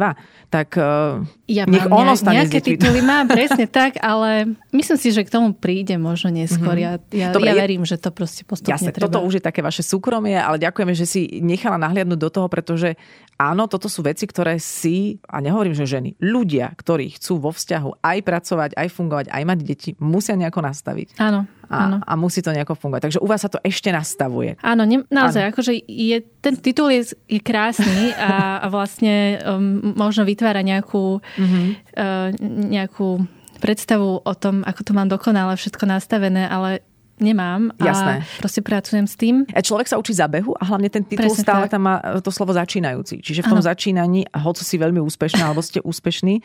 [0.49, 5.13] Tak eh, ja nech ono ne- stane nejaké tituly mám, presne tak, ale myslím si,
[5.13, 6.73] že k tomu príde možno neskôr.
[6.73, 7.13] Mm-hmm.
[7.13, 9.07] Ja, ja, Dobre, ja verím, že to proste postupne jasne, treba.
[9.07, 12.97] toto už je také vaše súkromie, ale ďakujeme, že si nechala nahliadnúť do toho, pretože
[13.35, 17.99] áno, toto sú veci, ktoré si a nehovorím, že ženy, ľudia, ktorí chcú vo vzťahu
[17.99, 21.19] aj pracovať, aj fungovať, aj mať deti, musia nejako nastaviť.
[21.19, 21.43] Áno.
[21.67, 21.97] A, áno.
[21.99, 23.11] a musí to nejako fungovať.
[23.11, 24.55] Takže u vás sa to ešte nastavuje.
[24.63, 25.51] Áno, ne, naozaj, áno.
[25.51, 31.65] akože je, ten titul je, je krásny a, a vlastne um, možno vytvára nejakú, mm-hmm.
[31.99, 32.29] uh,
[32.71, 33.27] nejakú
[33.59, 36.85] predstavu o tom, ako to mám dokonale všetko nastavené, ale
[37.19, 38.21] nemám Jasné.
[38.21, 39.47] a proste pracujem s tým.
[39.55, 41.79] A človek sa učí za behu a hlavne ten titul Presne stále tak.
[41.79, 43.23] tam má to slovo začínajúci.
[43.23, 43.69] Čiže v tom ano.
[43.71, 46.43] začínaní, hoci si veľmi úspešná alebo ste úspešní,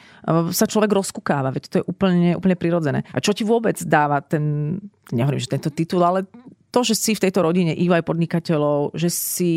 [0.54, 3.02] sa človek rozkukáva, veď to je úplne, úplne prirodzené.
[3.10, 4.78] A čo ti vôbec dáva ten,
[5.10, 6.26] nehovorím, že tento titul, ale
[6.70, 9.52] to, že si v tejto rodine aj podnikateľov, že si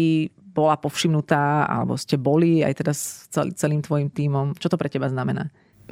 [0.54, 3.26] bola povšimnutá, alebo ste boli aj teda s
[3.58, 4.54] celým tvojim tímom.
[4.58, 5.49] Čo to pre teba znamená?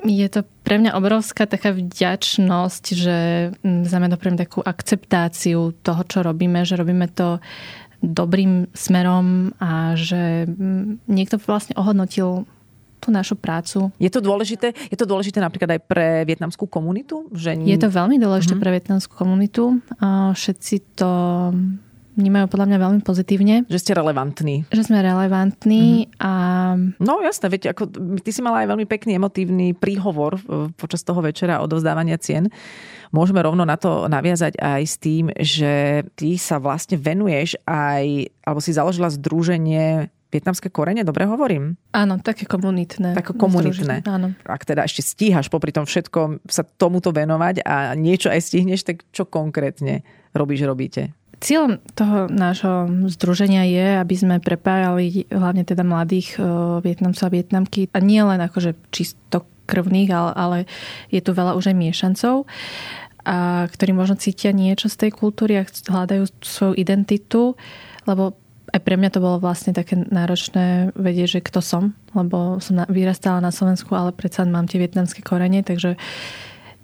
[0.08, 3.18] Je to pre mňa obrovská taká vďačnosť, že
[3.62, 7.44] znamená pre mňa takú akceptáciu toho, čo robíme, že robíme to
[8.02, 10.50] dobrým smerom a že
[11.06, 12.50] niekto vlastne ohodnotil
[13.02, 13.90] tú našu prácu.
[13.98, 17.30] Je to dôležité, je to dôležité napríklad aj pre vietnamskú komunitu?
[17.34, 17.66] Že...
[17.66, 18.64] Je to veľmi dôležité mm-hmm.
[18.64, 19.82] pre vietnamskú komunitu.
[20.38, 21.12] Všetci to
[22.22, 23.56] vnímajú podľa mňa veľmi pozitívne.
[23.66, 24.56] Že ste relevantní.
[24.70, 26.22] Že sme relevantní mm-hmm.
[26.22, 26.32] a...
[27.02, 27.90] No jasné, veď ako,
[28.22, 32.54] ty si mala aj veľmi pekný emotívny príhovor e, počas toho večera o dozdávania cien.
[33.10, 38.64] Môžeme rovno na to naviazať aj s tým, že ty sa vlastne venuješ aj, alebo
[38.64, 41.76] si založila združenie vietnamské korene, dobre hovorím?
[41.92, 43.12] Áno, také komunitné.
[43.14, 44.08] Také komunitné.
[44.08, 44.32] Áno.
[44.48, 49.04] Ak teda ešte stíhaš popri tom všetkom sa tomuto venovať a niečo aj stihneš, tak
[49.12, 51.12] čo konkrétne robíš, robíte?
[51.42, 56.38] Cieľom toho nášho združenia je, aby sme prepájali hlavne teda mladých
[56.86, 57.90] Vietnamcov a Vietnamky.
[57.92, 60.58] A nie len akože čisto krvných, ale, ale
[61.10, 62.46] je tu veľa už aj miešancov,
[63.26, 67.58] a ktorí možno cítia niečo z tej kultúry a hľadajú svoju identitu,
[68.10, 68.38] lebo
[68.72, 71.84] aj pre mňa to bolo vlastne také náročné vedieť, že kto som,
[72.16, 76.00] lebo som vyrastala na Slovensku, ale predsa mám tie vietnamské korene, takže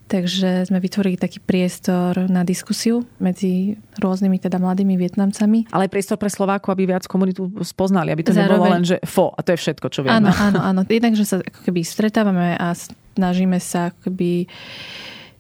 [0.08, 5.68] Takže sme vytvorili taký priestor na diskusiu medzi rôznymi teda mladými Vietnamcami.
[5.76, 8.56] Ale aj priestor pre Slováku, aby viac komunitu spoznali, aby to Zároveň...
[8.56, 10.24] nebolo len, že fo, a to je všetko, čo vieme.
[10.24, 10.82] Áno, áno, áno.
[10.88, 12.72] Jednak, že sa ako keby stretávame a
[13.20, 14.48] snažíme sa ako keby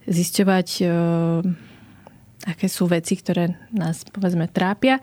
[0.04, 0.68] zisťovať,
[2.48, 5.00] aké sú veci, ktoré nás povedzme trápia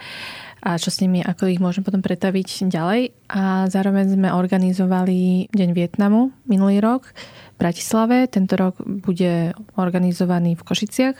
[0.64, 3.12] a čo s nimi, ako ich môžeme potom pretaviť ďalej.
[3.28, 7.12] A zároveň sme organizovali Deň Vietnamu minulý rok,
[7.58, 8.26] Bratislave.
[8.26, 11.16] Tento rok bude organizovaný v Košiciach.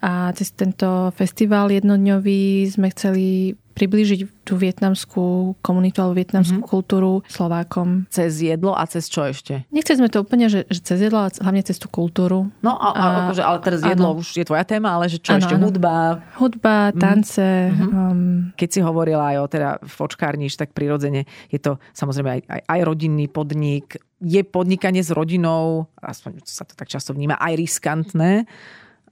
[0.00, 6.72] A cez tento festival jednodňový sme chceli priblížiť tú vietnamskú komunitu alebo vietnamskú mm-hmm.
[6.76, 8.04] kultúru Slovákom.
[8.12, 9.64] Cez jedlo a cez čo ešte?
[9.72, 12.52] Nechceli sme to úplne, že, že cez jedlo, ale hlavne cez tú kultúru.
[12.60, 14.20] No a, a, akože, ale teraz jedlo áno.
[14.20, 15.54] už je tvoja téma, ale že čo áno, ešte?
[15.56, 15.64] Áno.
[15.72, 16.20] Hudba?
[16.36, 17.00] Hudba, mhm.
[17.00, 17.48] tance.
[17.72, 17.90] Mm-hmm.
[17.96, 18.20] Um...
[18.60, 22.80] Keď si hovorila aj o teda fočkárniš, tak prirodzene je to samozrejme aj, aj, aj
[22.84, 23.96] rodinný podnik.
[24.20, 28.44] Je podnikanie s rodinou, aspoň sa to tak často vníma, aj riskantné.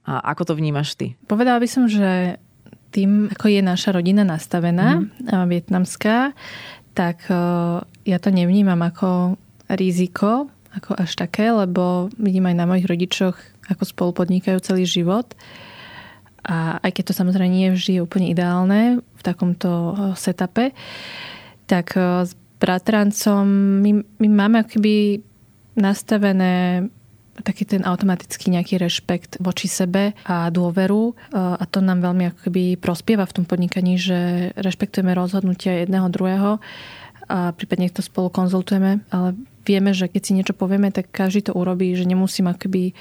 [0.09, 1.13] A ako to vnímaš ty?
[1.29, 2.41] Povedala by som, že
[2.89, 5.45] tým, ako je naša rodina nastavená, mm.
[5.45, 6.33] vietnamská,
[6.97, 7.37] tak e,
[7.85, 9.37] ja to nevnímam ako
[9.69, 13.37] riziko, ako až také, lebo vidím aj na mojich rodičoch,
[13.69, 15.33] ako spolu podnikajú celý život.
[16.39, 20.71] a aj keď to samozrejme nie je vždy úplne ideálne v takomto eh, setupe,
[21.67, 23.47] tak eh, s bratrancom
[23.79, 25.23] my, my máme akoby
[25.79, 26.87] nastavené
[27.43, 33.23] taký ten automatický nejaký rešpekt voči sebe a dôveru a to nám veľmi akoby prospieva
[33.27, 36.59] v tom podnikaní, že rešpektujeme rozhodnutia jedného druhého
[37.29, 41.53] a prípadne to spolu konzultujeme, ale vieme, že keď si niečo povieme, tak každý to
[41.53, 42.97] urobí, že nemusím akoby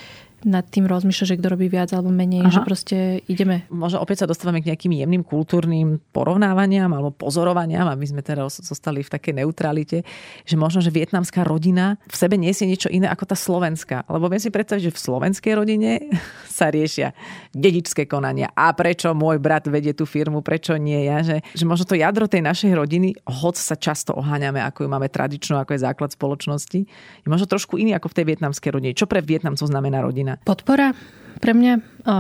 [0.47, 2.55] nad tým rozmýšľať, že kto robí viac alebo menej, Aha.
[2.55, 2.97] že proste
[3.27, 3.67] ideme.
[3.75, 9.03] Možno opäť sa dostávame k nejakým jemným kultúrnym porovnávaniam alebo pozorovaniam, aby sme teraz zostali
[9.03, 10.07] v takej neutralite,
[10.47, 14.07] že možno, že vietnamská rodina v sebe nesie niečo iné ako tá slovenská.
[14.07, 15.91] Lebo viem si predstaviť, že v slovenskej rodine
[16.59, 17.15] sa riešia
[17.51, 18.51] dedičské konania.
[18.55, 21.23] A prečo môj brat vedie tú firmu, prečo nie ja?
[21.23, 25.11] Že, že možno to jadro tej našej rodiny, hoď sa často oháňame, ako ju máme
[25.11, 26.81] tradičnú, ako je základ spoločnosti,
[27.23, 28.93] je možno trošku iný ako v tej vietnamskej rodine.
[28.95, 30.28] Čo pre Vietnamcov znamená rodina?
[30.37, 30.45] Rodina?
[30.45, 30.93] Podpora
[31.39, 31.73] pre mňa,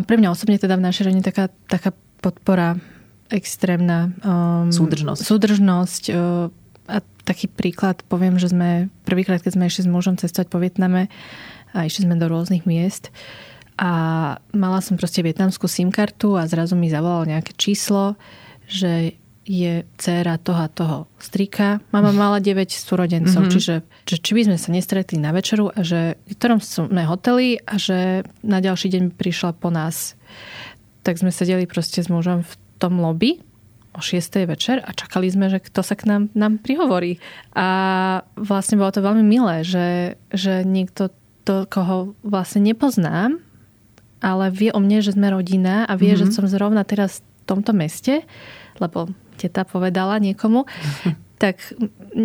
[0.06, 1.90] pre mňa osobne teda v našej rodine taká, taká
[2.22, 2.78] podpora
[3.28, 4.14] extrémna.
[4.22, 5.20] Um, súdržnosť.
[5.20, 6.02] Súdržnosť.
[6.14, 6.48] Uh,
[6.88, 11.12] a taký príklad poviem, že sme prvýkrát, keď sme išli s mužom cestovať po Vietname
[11.76, 13.12] a išli sme do rôznych miest
[13.78, 13.90] a
[14.50, 18.18] mala som proste vietnamskú SIM kartu a zrazu mi zavolalo nejaké číslo,
[18.66, 19.14] že
[19.48, 21.80] je dcéra toho toho strika.
[21.88, 23.54] Mama mala 9 súrodencov, mm-hmm.
[23.56, 27.56] čiže že či by sme sa nestretli na večeru a že v ktorom sme hoteli
[27.64, 30.20] a že na ďalší deň prišla po nás.
[31.00, 33.40] Tak sme sedeli proste s mužom v tom lobby
[33.96, 34.44] o 6.
[34.44, 37.16] večer a čakali sme, že kto sa k nám, nám prihovorí.
[37.56, 37.66] A
[38.36, 41.08] vlastne bolo to veľmi milé, že, že niekto
[41.48, 43.40] to, koho vlastne nepoznám,
[44.20, 46.28] ale vie o mne, že sme rodina a vie, mm-hmm.
[46.28, 48.28] že som zrovna teraz v tomto meste,
[48.76, 50.66] lebo teta povedala niekomu,
[51.42, 51.62] tak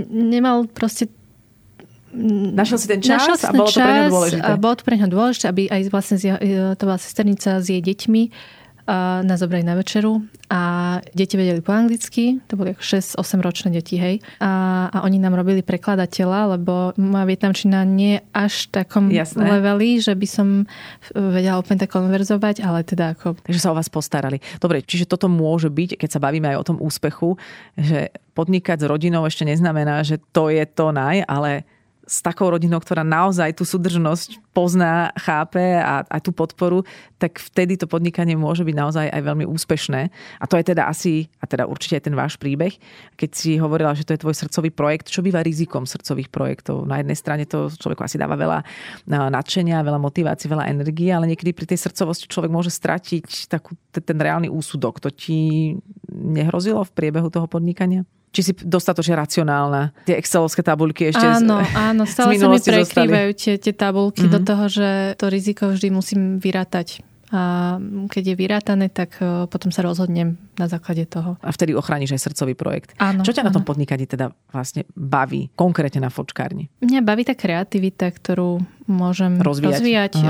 [0.09, 1.13] nemal proste
[2.53, 4.45] Našiel si ten čas Našiel a bolo to pre ňa dôležité.
[4.45, 6.17] A bolo to pre ňa dôležité, aby aj vlastne
[6.77, 8.23] to bola sesternica s jej deťmi
[9.23, 10.19] nás zobrali na večeru
[10.51, 10.61] a
[11.15, 14.19] deti vedeli po anglicky, to boli 6-8 ročné deti, hej.
[14.43, 19.39] A, a oni nám robili prekladateľa, lebo moja vietnamčina nie až takom Jasné.
[19.39, 20.47] leveli, že by som
[21.15, 23.39] vedela úplne tak konverzovať, ale teda ako...
[23.39, 24.43] Takže sa o vás postarali.
[24.59, 27.39] Dobre, čiže toto môže byť, keď sa bavíme aj o tom úspechu,
[27.79, 31.63] že podnikať s rodinou ešte neznamená, že to je to naj, ale
[32.03, 36.83] s takou rodinou, ktorá naozaj tú súdržnosť pozná, chápe a, a tú podporu,
[37.17, 40.11] tak vtedy to podnikanie môže byť naozaj aj veľmi úspešné.
[40.37, 42.75] A to je teda asi, a teda určite aj ten váš príbeh,
[43.15, 46.83] keď si hovorila, že to je tvoj srdcový projekt, čo býva rizikom srdcových projektov?
[46.83, 48.59] Na jednej strane to človeku asi dáva veľa
[49.07, 54.19] nadšenia, veľa motivácií, veľa energie, ale niekedy pri tej srdcovosti človek môže stratiť takú, ten
[54.19, 54.99] reálny úsudok.
[54.99, 55.73] To ti
[56.11, 58.03] nehrozilo v priebehu toho podnikania?
[58.33, 59.93] Či si dostatočne racionálna.
[60.09, 64.33] Tie excelovské tabulky ešte áno, z, áno, stále sa mi prekrývajú tie, tie tabulky mm-hmm.
[64.33, 64.47] do mhm.
[64.49, 64.89] toho, že
[65.21, 67.05] to riziko vždy musím vyrátať.
[67.33, 67.81] A
[68.13, 71.33] keď je vyrátané, tak e, potom sa rozhodnem na základe toho.
[71.41, 72.93] A vtedy ochrániš aj srdcový projekt.
[73.01, 73.49] Áno, Čo ťa áno.
[73.49, 76.69] na tom podnikaní teda vlastne baví, konkrétne na fočkárni?
[76.85, 80.25] Mňa baví tá kreativita, ktorú môžem rozvíjať, rozvíjať e,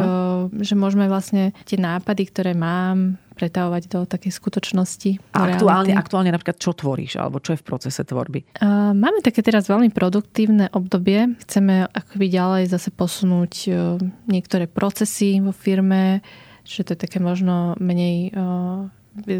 [0.63, 5.33] že môžeme vlastne tie nápady, ktoré mám, pretavovať do takej skutočnosti.
[5.33, 8.45] A aktuálne, aktuálne napríklad čo tvoríš, alebo čo je v procese tvorby?
[8.61, 11.35] Uh, máme také teraz veľmi produktívne obdobie.
[11.43, 13.97] Chceme akoby ďalej zase posunúť uh,
[14.29, 16.21] niektoré procesy vo firme,
[16.63, 18.87] že to je také možno menej uh,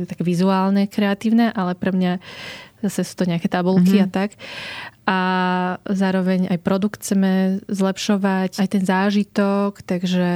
[0.05, 2.21] také vizuálne, kreatívne, ale pre mňa
[2.85, 4.11] zase sú to nejaké tabulky mm-hmm.
[4.11, 4.29] a tak.
[5.03, 5.19] A
[5.87, 10.31] zároveň aj produkt chceme zlepšovať, aj ten zážitok, takže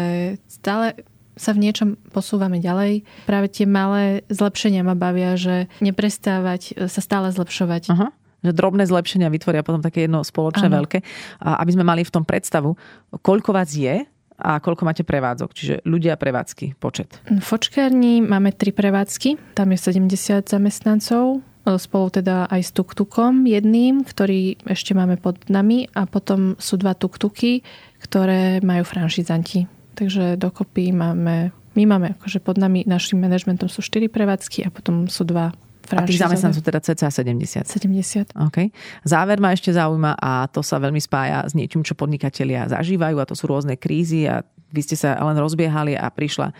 [0.47, 1.07] stále
[1.37, 3.05] sa v niečom posúvame ďalej.
[3.29, 7.93] Práve tie malé zlepšenia ma bavia, že neprestávať e, sa stále zlepšovať.
[7.93, 8.09] Aha
[8.45, 10.77] že drobné zlepšenia vytvoria potom také jedno spoločné ano.
[10.79, 11.01] veľké.
[11.41, 12.77] A aby sme mali v tom predstavu,
[13.25, 14.05] koľko vás je
[14.37, 17.17] a koľko máte prevádzok, čiže ľudia prevádzky, počet.
[17.25, 23.49] V Fočkárni máme tri prevádzky, tam je 70 zamestnancov, e, spolu teda aj s tuktukom
[23.49, 27.65] jedným, ktorý ešte máme pod nami a potom sú dva tuktuky,
[27.97, 29.76] ktoré majú franšizanti.
[29.97, 35.09] Takže dokopy máme, my máme akože pod nami, našim manažmentom sú 4 prevádzky a potom
[35.09, 35.57] sú dva
[35.87, 37.63] a tých zamestnancov teda cca 70.
[37.63, 38.35] 70.
[38.51, 38.75] Okay.
[39.07, 43.25] Záver ma ešte zaujíma a to sa veľmi spája s niečím, čo podnikatelia zažívajú a
[43.29, 46.51] to sú rôzne krízy a vy ste sa len rozbiehali a prišla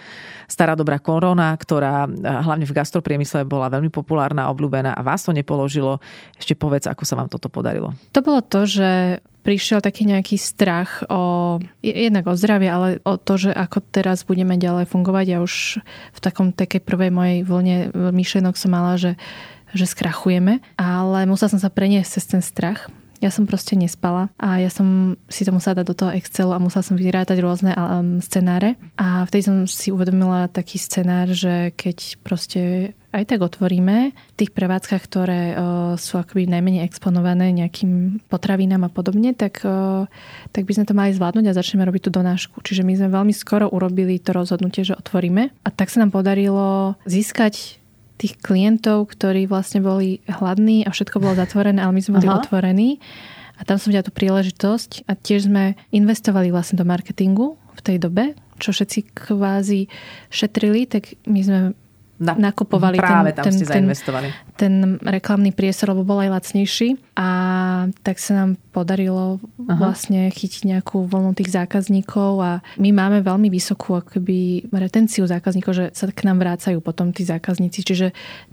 [0.47, 5.99] stará dobrá korona, ktorá hlavne v gastropriemysle bola veľmi populárna, obľúbená a vás to nepoložilo.
[6.39, 7.91] Ešte povedz, ako sa vám toto podarilo.
[8.15, 13.39] To bolo to, že prišiel taký nejaký strach o, jednak o zdravie, ale o to,
[13.39, 15.25] že ako teraz budeme ďalej fungovať.
[15.27, 15.79] Ja už
[16.15, 17.77] v takom takej prvej mojej vlne
[18.11, 19.15] myšlenok som mala, že,
[19.71, 22.91] že skrachujeme, ale musela som sa preniesť cez ten strach.
[23.17, 26.61] Ja som proste nespala a ja som si to musela dať do toho Excelu a
[26.61, 28.77] musela som vyrátať rôzne um, scenáre.
[28.97, 34.53] A vtedy som si uvedomila taký scenár, že keď proste aj tak otvoríme v tých
[34.53, 35.57] prevádzkach, ktoré uh,
[35.97, 40.05] sú akoby najmenej exponované nejakým potravinám a podobne, tak, uh,
[40.53, 42.61] tak by sme to mali zvládnuť a začneme robiť tú donášku.
[42.61, 46.93] Čiže my sme veľmi skoro urobili to rozhodnutie, že otvoríme a tak sa nám podarilo
[47.09, 47.81] získať
[48.17, 52.41] tých klientov, ktorí vlastne boli hladní a všetko bolo zatvorené, ale my sme boli Aha.
[52.41, 52.97] otvorení.
[53.57, 57.97] A tam som videla tú príležitosť a tiež sme investovali vlastne do marketingu v tej
[57.97, 59.89] dobe, čo všetci kvázi
[60.29, 61.59] šetrili, tak my sme
[62.17, 64.27] na, nakupovali práve ten, tam ten, ste zainvestovali.
[64.57, 64.73] Ten, ten
[65.05, 67.27] reklamný priestor, lebo bol aj lacnejší a
[68.01, 69.37] tak sa nám podarilo
[69.69, 69.77] Aha.
[69.77, 72.51] vlastne chytiť nejakú vlnu tých zákazníkov a
[72.81, 77.85] my máme veľmi vysokú akoby retenciu zákazníkov, že sa k nám vrácajú potom tí zákazníci.
[77.85, 78.07] Čiže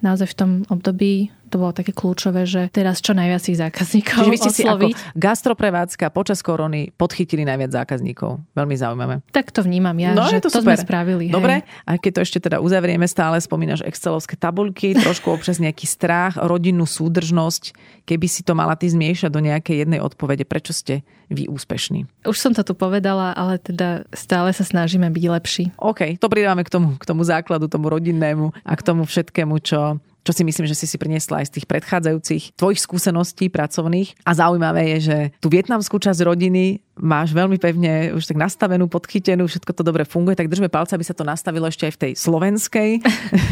[0.05, 4.33] naozaj v tom období to bolo také kľúčové, že teraz čo najviac tých zákazníkov Čiže
[4.35, 4.59] vy ste osloviť.
[4.59, 8.43] si ako gastroprevádzka počas korony podchytili najviac zákazníkov.
[8.59, 9.23] Veľmi zaujímavé.
[9.31, 10.75] Tak to vnímam ja, no, že to, to super.
[10.75, 11.31] sme spravili.
[11.31, 11.87] Dobre, hej.
[11.87, 16.91] a keď to ešte teda uzavrieme, stále spomínaš excelovské tabulky, trošku občas nejaký strach, rodinnú
[16.91, 17.71] súdržnosť.
[18.03, 22.27] Keby si to mala ty zmiešať do nejakej jednej odpovede, prečo ste vy úspešní?
[22.27, 25.65] Už som to tu povedala, ale teda stále sa snažíme byť lepší.
[25.79, 30.03] OK, to pridáme k tomu, k tomu základu, tomu rodinnému a k tomu všetkému, čo
[30.25, 34.17] čo si myslím, že si si priniesla aj z tých predchádzajúcich tvojich skúseností pracovných.
[34.25, 39.51] A zaujímavé je, že tú vietnamskú časť rodiny máš veľmi pevne už tak nastavenú, podchytenú,
[39.51, 42.13] všetko to dobre funguje, tak držme palce, aby sa to nastavilo ešte aj v tej
[42.15, 42.91] slovenskej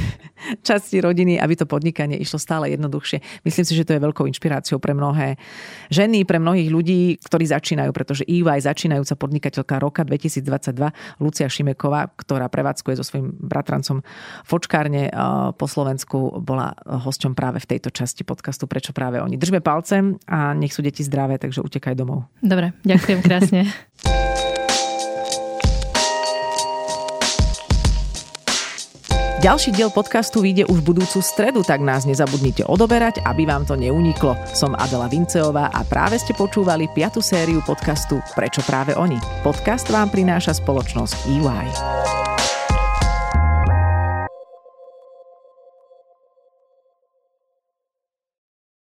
[0.68, 3.42] časti rodiny, aby to podnikanie išlo stále jednoduchšie.
[3.42, 5.38] Myslím si, že to je veľkou inšpiráciou pre mnohé
[5.90, 12.46] ženy, pre mnohých ľudí, ktorí začínajú, pretože EY začínajúca podnikateľka roka 2022, Lucia Šimeková, ktorá
[12.46, 14.06] prevádzkuje so svojím bratrancom
[14.46, 15.14] Fočkárne eh,
[15.54, 19.34] po Slovensku, bola hosťom práve v tejto časti podcastu Prečo práve oni.
[19.34, 22.30] Držme palcem a nech sú deti zdravé, takže utekaj domov.
[22.38, 23.72] Dobre, ďakujem krásne.
[29.42, 34.38] Ďalší diel podcastu vyjde už budúcu stredu, tak nás nezabudnite odoberať, aby vám to neuniklo.
[34.54, 39.18] Som Adela Vinceová a práve ste počúvali piatu sériu podcastu Prečo práve oni.
[39.42, 42.31] Podcast vám prináša spoločnosť EY.